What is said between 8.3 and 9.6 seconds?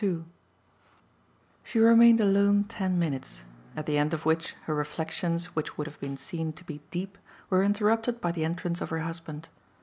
the entrance of her husband.